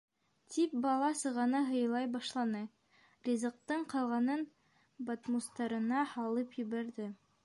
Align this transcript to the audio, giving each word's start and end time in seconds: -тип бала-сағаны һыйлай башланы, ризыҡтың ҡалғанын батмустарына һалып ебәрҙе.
-тип 0.53 0.71
бала-сағаны 0.83 1.59
һыйлай 1.67 2.07
башланы, 2.15 2.61
ризыҡтың 3.27 3.83
ҡалғанын 3.93 4.43
батмустарына 5.11 6.07
һалып 6.15 6.61
ебәрҙе. 6.65 7.11